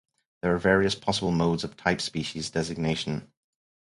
[0.41, 3.31] There are various possible modes of type species designation.